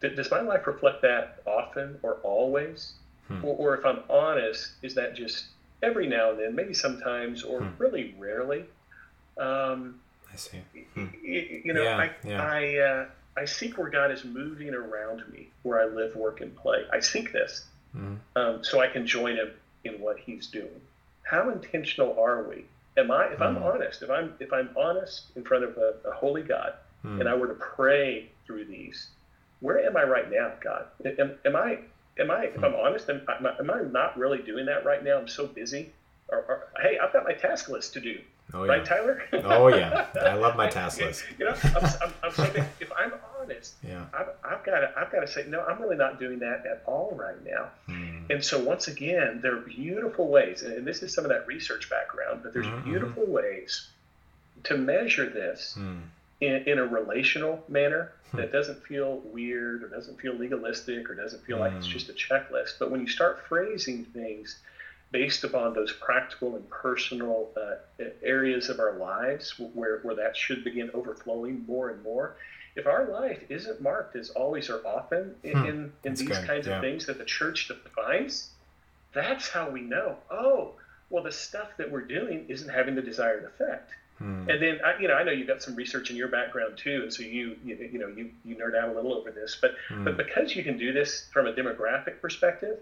[0.00, 2.94] Does my life reflect that often or always?
[3.30, 3.44] Hmm.
[3.44, 5.46] Or, or if I'm honest, is that just
[5.82, 7.68] every now and then, maybe sometimes, or Hmm.
[7.82, 8.64] really rarely?
[9.38, 10.00] Um,
[10.32, 10.58] I see.
[10.94, 11.06] Hmm.
[11.22, 12.42] you know, Yeah, I, yeah.
[12.42, 16.54] I, uh, I seek where God is moving around me, where I live, work, and
[16.56, 16.84] play.
[16.92, 17.64] I seek this
[17.96, 18.18] Mhm.
[18.36, 19.52] um, so I can join Him
[19.84, 20.80] in what He's doing.
[21.22, 22.64] How intentional are we?
[22.96, 23.26] Am I?
[23.32, 23.62] If I'm Hmm.
[23.62, 27.20] honest, if I'm if I'm honest in front of a, a holy God, Hmm.
[27.20, 29.08] and I were to pray through these,
[29.60, 30.86] where am I right now, God?
[31.04, 31.78] Am, am I?
[32.20, 32.44] Am I?
[32.44, 35.18] If I'm honest, am, am I- not really doing that right now?
[35.18, 35.90] I'm so busy.
[36.28, 38.20] Or, or hey, I've got my task list to do,
[38.54, 38.84] Oh right.
[38.84, 39.22] Tyler?
[39.32, 40.06] Oh yeah.
[40.20, 41.24] I love my task list.
[41.38, 42.64] You know, I'm, I'm, I'm so big.
[42.80, 44.04] If I'm honest, Yeah.
[44.14, 45.60] I've, got to I've got to say no.
[45.64, 47.68] I'm really not doing that at all right now.
[47.86, 48.26] Hmm.
[48.30, 51.90] And so once again, there are beautiful ways, and this is some of that research
[51.90, 53.88] background, but there's Mhm, beautiful ways
[54.64, 55.98] to measure this Hmm.
[56.40, 58.36] In, in a relational manner Hmm.
[58.36, 61.92] that doesn't feel weird or doesn't feel legalistic or doesn't feel like it's Hmm.
[61.92, 62.78] just a checklist.
[62.78, 64.58] But when you start phrasing things
[65.10, 70.62] based upon those practical and personal uh, areas of our lives where, where that should
[70.62, 72.36] begin overflowing more and more,
[72.76, 75.64] if our life isn't marked as always or often in, Hmm.
[75.66, 76.76] in, in these good, kinds yeah.
[76.76, 78.50] of things that the church defines,
[79.12, 80.74] that's how we know, oh,
[81.10, 83.90] well, the stuff that we're doing isn't having the desired effect.
[84.20, 84.50] Hmm.
[84.50, 87.02] And then, I- you know, I know you've got some research in your background too,
[87.02, 89.56] and so you, you, you know, you, you nerd out a little over this.
[89.60, 90.04] But, Hmm.
[90.04, 92.78] but because you can do this from a demographic perspective,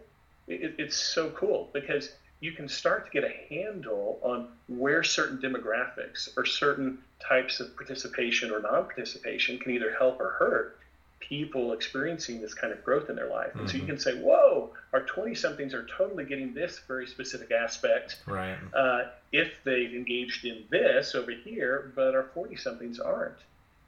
[0.49, 5.39] it, it's so cool because you can start to get a handle on where certain
[5.39, 10.77] demographics or certain types of participation or non-participation can either help or hurt
[11.21, 13.55] people experiencing this kind of growth in their life.
[13.55, 13.87] And so you Mhm.
[13.87, 18.57] can say, whoa, our 20-somethings are totally getting this very specific aspect Right.
[18.73, 23.37] uh, if they've engaged in this over here, but our 40 somethings aren't.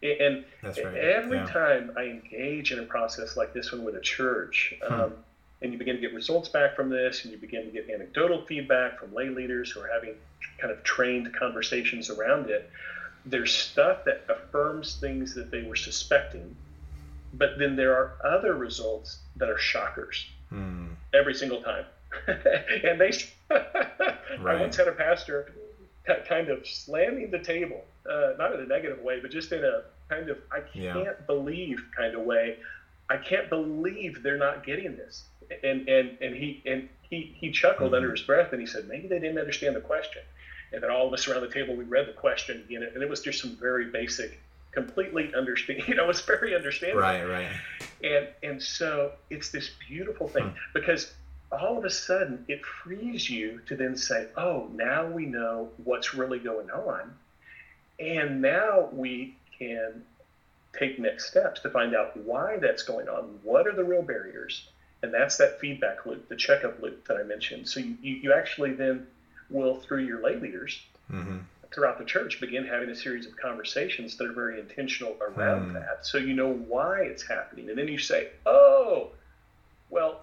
[0.02, 0.78] And right.
[0.96, 1.46] every yeah.
[1.46, 4.92] time I engage in a process like this one with a church, Hmm.
[4.92, 5.24] um,
[5.62, 8.42] and you begin to get results back from this, and you begin to get anecdotal
[8.46, 10.16] feedback from lay leaders who are having
[10.58, 12.68] kind of trained conversations around it,
[13.26, 16.56] there's stuff that affirms things that they were suspecting,
[17.32, 20.88] but then there are other results that are shockers Hmm.
[21.14, 21.84] every single time.
[22.26, 23.12] and they,
[23.50, 25.52] I once had a pastor
[26.28, 29.82] kind of slamming the table, uh, not in a negative way, but just in a
[30.08, 30.60] kind of I
[30.94, 32.56] can't believe kind of way.
[33.08, 35.24] I can't believe they're not getting this.
[35.62, 37.96] And and and he and he he chuckled Mhm.
[37.96, 40.22] under his breath and he said maybe they didn't understand the question.
[40.72, 43.08] And then all of us around the table we read the question again, and it
[43.08, 44.40] was just some very basic,
[44.72, 45.82] completely understand.
[45.88, 47.24] You know, it's very understandable Right.
[47.24, 47.48] Right.
[48.02, 50.56] and and so it's this beautiful thing Hmm.
[50.74, 51.12] because
[51.52, 56.14] all of a sudden it frees you to then say oh now we know what's
[56.14, 57.12] really going on
[57.98, 60.04] and now we can
[60.78, 64.68] take next steps to find out why that's going on what are the real barriers
[65.02, 68.72] and that's that feedback loop the checkup loop that i mentioned so you, you, actually
[68.72, 69.04] then
[69.50, 70.80] will through your lay leaders
[71.10, 71.38] hmm
[71.72, 75.72] throughout the church begin having a series of conversations that are very intentional around Hmm.
[75.74, 79.10] that so you know why it's happening and then you say oh
[79.90, 80.22] well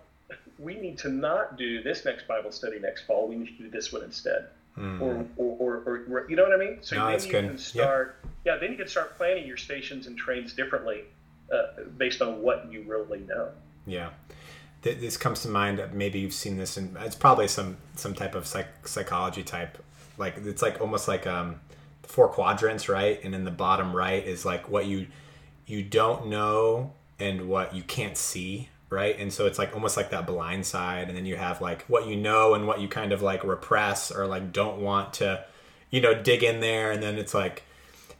[0.59, 3.69] we need to not do this next bible study next fall we need to do
[3.69, 5.01] this one instead Hmm.
[5.01, 7.45] or, or, or, or you know what i mean so No, then that's you good.
[7.47, 11.05] can start yeah then you can start planning your stations and trains differently
[11.51, 13.49] uh, based on what you really know
[13.87, 14.09] Yeah.
[14.83, 15.81] This comes to mind.
[15.93, 19.77] Maybe you've seen this, and it's probably some some type of psych- psychology type.
[20.17, 21.59] Like it's like almost like um,
[22.03, 23.23] four quadrants, right?
[23.23, 25.07] And in the bottom right is like what you
[25.65, 29.17] you don't know and what you can't see, right?
[29.19, 32.07] And so it's like almost like that blind side, and then you have like what
[32.07, 35.43] you know and what you kind of like repress or like don't want to,
[35.89, 37.63] you know, dig in there, and then it's like,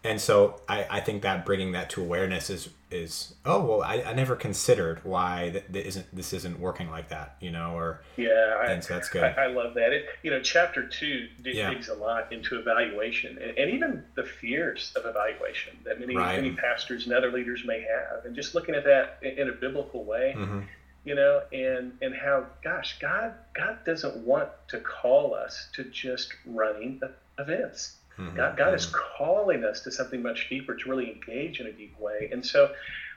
[0.03, 4.01] and so I I think that bringing that to awareness is is oh well I,
[4.01, 8.01] I never considered why that, that isn't this isn't working like that you know or
[8.15, 11.69] yeah and so that's good I, I love that it you know chapter two yeah.
[11.69, 16.41] digs a lot into evaluation and, and, even the fears of evaluation that many right.
[16.41, 19.53] many pastors and other leaders may have and just looking at that in, in a
[19.53, 20.61] biblical way mm-hmm.
[21.03, 26.33] you know and and how gosh God God doesn't want to call us to just
[26.45, 27.01] running
[27.37, 28.35] events Mm-hmm.
[28.35, 28.97] God, God is mm-hmm.
[29.17, 32.29] calling us to something much deeper, to really engage in a deep way.
[32.31, 32.71] And so,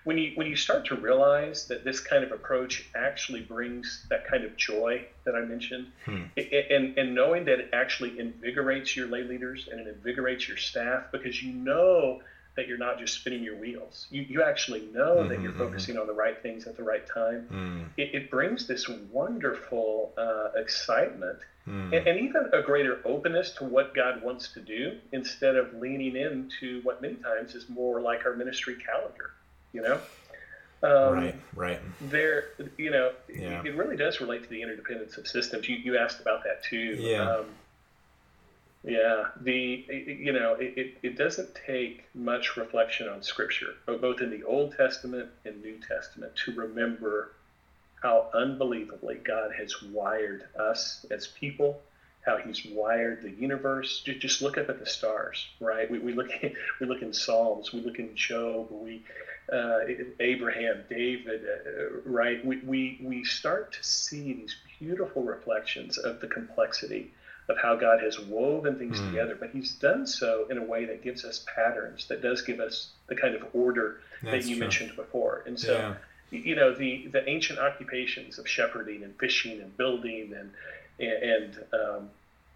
[0.05, 4.27] when you when you start to realize that this kind of approach actually brings that
[4.27, 6.23] kind of joy that I mentioned, hmm.
[6.37, 11.05] and and knowing that it actually invigorates your lay leaders and it invigorates your staff
[11.13, 12.21] because you know
[12.57, 14.07] that you're not just spinning your wheels.
[14.11, 15.61] You, you actually know mm-hmm, that you're mm-hmm.
[15.61, 16.03] focusing mm-hmm.
[16.03, 17.47] on the right things at the right time.
[17.51, 17.85] Mm.
[17.97, 21.39] It, it, brings this wonderful uh, excitement
[21.71, 21.97] mm.
[21.97, 26.17] and, and, even a greater openness to what God wants to do instead of leaning
[26.17, 29.31] into what many times is more like our ministry calendar,
[29.73, 30.01] you know?
[30.83, 31.81] Um, right, right.
[32.01, 32.49] There,
[32.79, 33.61] you know, yeah.
[33.61, 35.69] it, it, really does relate to the interdependence of systems.
[35.69, 36.97] You, you asked about that too.
[36.99, 37.31] Yeah.
[37.31, 37.47] Um,
[38.83, 44.43] yeah, the you know it, it doesn't take much reflection on Scripture, both in the
[44.43, 47.33] Old Testament and New Testament, to remember
[48.03, 51.81] how unbelievably God has wired us as people,
[52.25, 54.03] how He's wired the universe.
[54.05, 55.91] Just, just look up at the stars, right?
[55.91, 56.31] We, we look
[56.81, 59.03] we look in Psalms, we look in Job, we
[59.53, 59.81] uh,
[60.21, 62.45] Abraham, David, uh, right?
[62.45, 67.13] We, we we start to see these beautiful reflections of the complexity
[67.49, 69.11] of how God has woven things mm.
[69.11, 72.61] together, but He's done so in a way that gives us patterns, that does give
[72.61, 74.61] us the kind of order That's that you true.
[74.61, 75.43] mentioned before.
[75.47, 75.95] And so, yeah.
[76.31, 80.51] You know, the the ancient occupations of shepherding and fishing and building and
[80.99, 82.11] and um,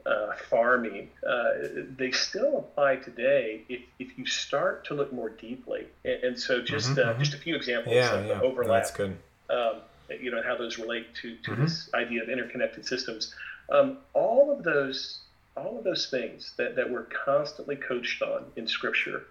[0.06, 1.50] uh, farming, uh,
[1.96, 5.86] they still apply today if, if you start to look more deeply.
[6.04, 7.20] And, and so, just mm-hmm, uh, mm-hmm.
[7.20, 8.40] just a few examples yeah, of yeah.
[8.40, 8.82] overlap.
[8.82, 9.16] That's good.
[9.50, 9.76] Um,
[10.20, 11.62] you know how those relate to, to mm-hmm.
[11.62, 13.34] this idea of interconnected systems.
[13.70, 15.20] Um, all of those,
[15.56, 19.24] all of those things that, that we're constantly coached on in Scripture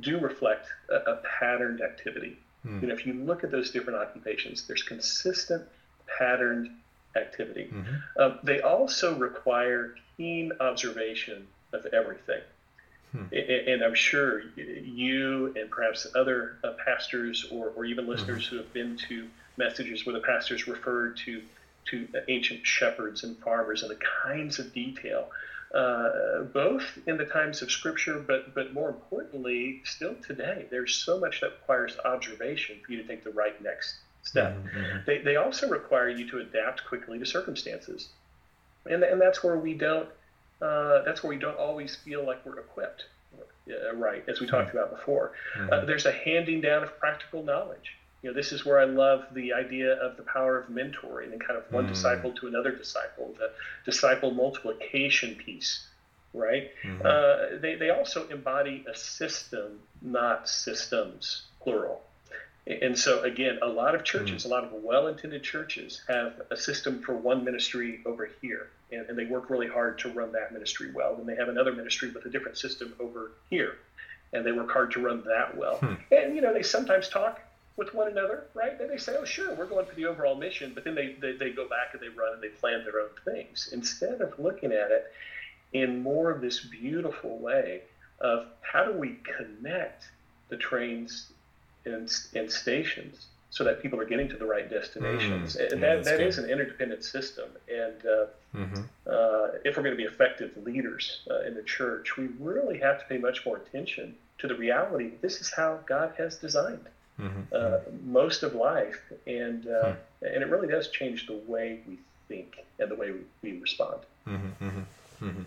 [0.00, 2.38] do reflect a, a patterned activity.
[2.66, 2.82] Mm.
[2.82, 5.62] You know, if you look at those different occupations, there's consistent
[6.18, 6.70] patterned
[7.16, 7.70] activity.
[7.72, 8.20] Mm-hmm.
[8.20, 12.40] Um, they also require keen observation of everything.
[13.12, 13.32] Hmm.
[13.32, 18.56] And I'm sure you and perhaps other uh, pastors or, or even listeners mm-hmm.
[18.56, 21.42] who have been to messages where the pastors referred to
[21.90, 25.28] to ancient shepherds and farmers and the kinds of detail,
[25.72, 30.66] uh, both in the times of Scripture, but but more importantly, still today.
[30.70, 34.56] There's so much that requires observation for you to take the right next step.
[34.56, 34.98] Mm-hmm, mm-hmm.
[35.06, 38.08] They, they also require you to adapt quickly to circumstances,
[38.86, 40.08] and and that's where we don't.
[40.62, 43.06] Uh, that's where we don't always feel like we're equipped,
[43.68, 44.24] uh, right?
[44.28, 44.78] As we talked mm-hmm.
[44.78, 45.86] about before, mm-hmm.
[45.86, 49.52] there's a handing down of practical knowledge you know, this is where I love the
[49.52, 51.88] idea of the power of mentoring and kind of one mm.
[51.88, 53.50] disciple to another disciple, the
[53.84, 55.86] disciple multiplication piece,
[56.32, 56.70] right?
[56.82, 57.06] Mm-hmm.
[57.06, 62.00] Uh, they, they also embody a system, not systems, plural.
[62.66, 64.46] And so, again, a lot of churches, mm.
[64.46, 69.06] a lot of well intended churches have a system for one ministry over here, and,
[69.10, 71.14] and, they work really hard to run that ministry well.
[71.16, 73.76] And they have another ministry with a different system over here,
[74.32, 75.76] and they work hard to run that well.
[75.76, 75.94] Hmm.
[76.10, 77.38] And, you know, they sometimes talk
[77.76, 78.78] with one another, right?
[78.78, 81.32] Then they say, oh, sure, we're going for the overall mission, but then they, they,
[81.32, 84.72] they go back and they run and they plan their own things instead of looking
[84.72, 85.12] at it
[85.72, 87.82] in more of this beautiful way
[88.20, 90.04] of how do we connect
[90.48, 91.32] the trains
[91.84, 95.56] and, and stations so that people are getting to the right destinations.
[95.56, 97.48] Mm, and yeah, that, that is an interdependent system.
[97.68, 98.82] And uh, mm-hmm.
[99.06, 103.00] uh, if we're going to be effective leaders uh, in the church, we really have
[103.00, 106.86] to pay much more attention to the reality this is how God has designed
[107.20, 107.40] mm-hmm.
[107.52, 110.26] uh, most of life, and uh, hmm.
[110.26, 111.98] and it really does change the way we
[112.28, 114.00] think and the way we, we respond.
[114.26, 115.42] Mm-hmm, mm-hmm, mm-hmm.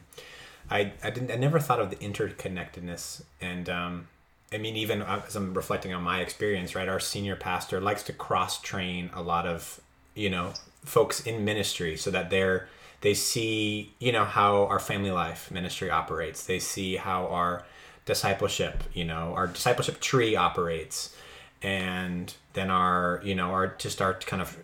[0.70, 4.08] I I didn't I never thought of the interconnectedness, and um,
[4.52, 6.88] I mean even as I'm reflecting on my experience, right?
[6.88, 9.82] Our senior pastor likes to cross train a lot of
[10.16, 10.54] you know
[10.84, 12.68] folks in ministry so that they're
[13.02, 17.64] they see you know how our family life ministry operates they see how our
[18.06, 21.16] discipleship you know our discipleship tree operates
[21.62, 24.58] and then our you know our just our kind of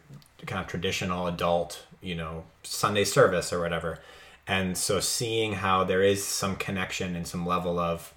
[0.46, 4.00] kind of traditional adult you know Sunday service or whatever,
[4.48, 8.14] and so seeing how there is some connection and some level of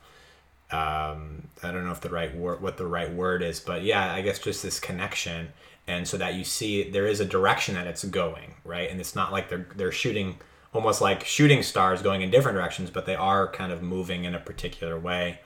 [0.70, 4.12] um, I don't know if the right word what the right word is, but yeah,
[4.12, 5.48] I guess just this connection
[5.86, 8.90] and so that you see there is a direction that it's going, right?
[8.90, 10.38] And it's not like they're they're shooting
[10.74, 14.34] almost like shooting stars going in different directions, but they are kind of moving in
[14.34, 15.40] a particular way.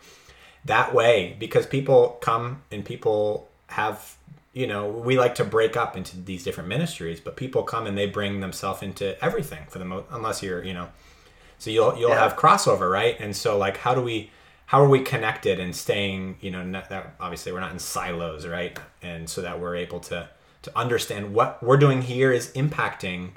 [0.65, 4.17] That way, because people come and people have
[4.53, 7.97] you know we like to break up into these different ministries but people come and
[7.97, 10.89] they bring themselves into everything for the most unless you're you know
[11.59, 12.19] so you'll you'll yeah.
[12.19, 14.31] have crossover right and so like how do we
[14.67, 18.47] how are we connected and staying you know not, that obviously we're not in silos
[18.47, 20.29] right and so that we're able to
[20.63, 23.31] to understand what we're doing here is impacting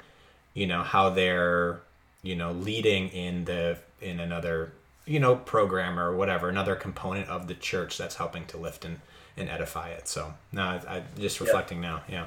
[0.52, 1.80] you know how they're
[2.22, 4.72] you know leading in the in another
[5.06, 9.00] you know program or whatever another component of the church that's helping to lift and
[9.36, 10.08] and edify it.
[10.08, 11.88] So no, I, I just reflecting yeah.
[11.88, 12.02] now.
[12.08, 12.26] Yeah.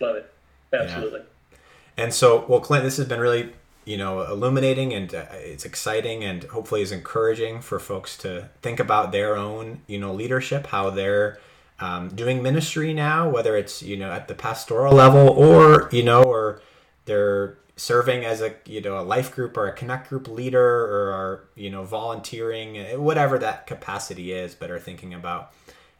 [0.00, 0.32] Love it.
[0.72, 1.20] Absolutely.
[1.20, 1.58] Yeah.
[1.96, 3.52] And so, well, Clint, this has been really,
[3.84, 8.80] you know, illuminating and uh, it's exciting and hopefully is encouraging for folks to think
[8.80, 11.38] about their own, you know, leadership, how they're
[11.80, 16.22] um, doing ministry now, whether it's, you know, at the pastoral level or, you know,
[16.22, 16.60] or
[17.06, 21.12] they're serving as a you know a life group or a connect group leader or
[21.12, 25.52] are you know volunteering whatever that capacity is but are thinking about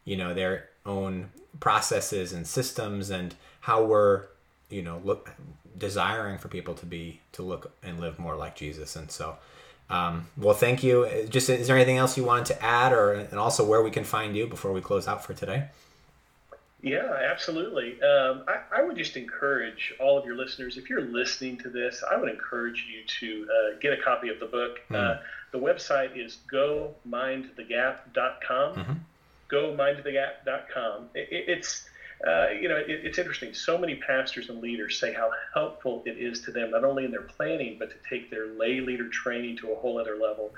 [0.05, 1.29] you know their own
[1.61, 4.25] processes and systems and how we're
[4.71, 5.35] you know look
[5.77, 8.97] desiring for people to be to look and live more like jesus.
[8.97, 9.37] And so
[9.89, 11.27] um, well thank you.
[11.29, 14.05] Just is there anything else you wanted to add or and also where we can
[14.05, 15.69] find you before we close out for today
[16.83, 18.01] yeah, absolutely.
[18.03, 22.05] Um, I, I, would just encourage all of your listeners, if you're listening to this,
[22.09, 24.81] I would encourage you to uh, get a copy of the book.
[24.91, 24.97] Mm.
[24.97, 25.19] Uh,
[25.53, 28.75] the website is gomindthegap.com.
[28.75, 28.93] Mm-hmm.
[29.51, 31.09] Gomindthegap.com.
[31.15, 31.89] It, it, it's
[32.27, 33.55] uh, you know, it, it's interesting.
[33.55, 37.11] So many pastors and leaders say how helpful it is to them, not only in
[37.11, 40.53] their planning, but to take their lay leader training to a whole other level.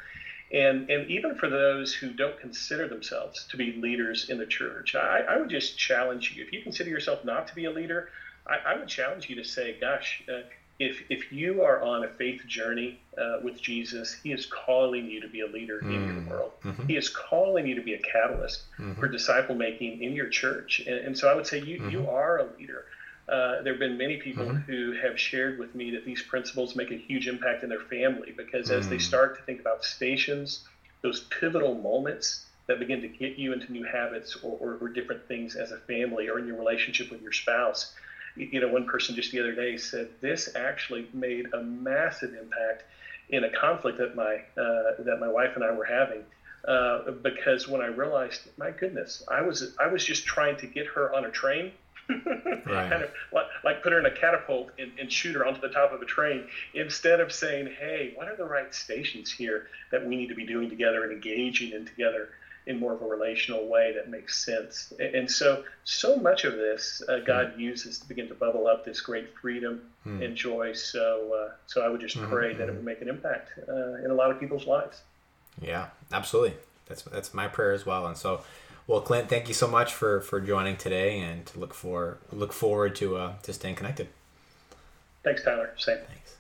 [0.53, 4.95] And, and even for those who don't consider themselves to be leaders in the church,
[4.95, 6.43] I, I would just challenge you.
[6.43, 8.09] If you consider yourself not to be a leader,
[8.47, 10.41] I, I would challenge you to say, gosh, uh,
[10.79, 15.21] if, if you are on a faith journey uh, with Jesus, He is calling you
[15.21, 15.95] to be a leader mm-hmm.
[15.95, 16.53] in your mm, world.
[16.63, 16.87] Mm-hmm.
[16.87, 18.95] He is calling you to be a catalyst mm-hmm.
[18.95, 20.81] for disciple making in your church.
[20.87, 22.09] And, and, so I would say you, you mm-hmm.
[22.09, 22.85] are a leader.
[23.29, 24.73] Uh, there have been many people mm-hmm.
[24.73, 28.33] who have shared with me that these principles make a huge impact in their family
[28.37, 28.79] because mm-hmm.
[28.79, 29.03] as they mm.
[29.03, 30.65] start to think about stations,
[31.03, 35.27] those pivotal moments that begin to get you into new habits or, or, or different
[35.29, 37.95] things as a family or in your relationship with your spouse.
[38.37, 42.85] You know, one person just the other day said this actually made a massive impact
[43.31, 46.23] in a conflict that my uh, that my wife and I were having.
[46.67, 50.87] Uh, because when I realized, my goodness, I was I was just trying to get
[50.87, 51.73] her on a train
[52.27, 52.91] right.
[52.91, 55.69] kind of like, like, put her in a catapult and, and, shoot her onto the
[55.69, 60.07] top of a train instead of saying, hey, what are the right stations here that
[60.07, 62.31] we need to be doing together and engaging in together
[62.67, 64.93] in more of a relational way that makes sense.
[64.99, 67.61] And, so, so much of this uh, God mm.
[67.61, 70.23] uses to begin to bubble up this great freedom mm.
[70.23, 70.75] and joy.
[70.75, 72.31] So, uh, so I would just mm-hmm.
[72.31, 72.59] pray mm-hmm.
[72.59, 75.01] that it would make an impact uh, in a lot of people's lives.
[75.61, 76.57] Yeah, absolutely.
[76.87, 78.07] That's that's my prayer as well.
[78.07, 78.43] And so
[78.89, 82.53] well, Clint, thank you so much for for joining today, and to look for look
[82.53, 84.09] forward to uh, to staying connected.
[85.23, 85.75] Thanks, Tyler.
[85.77, 85.99] Same.
[86.09, 86.38] Thanks.